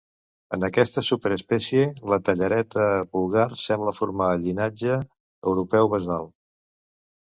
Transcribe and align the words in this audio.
En 0.55 0.63
aquesta 0.67 1.03
superespècie, 1.09 1.83
la 2.15 2.19
tallareta 2.31 2.89
vulgar 3.19 3.47
sembla 3.67 3.95
formar 4.01 4.33
el 4.35 4.45
llinatge 4.49 5.01
europeu 5.01 5.97
basal. 5.99 6.31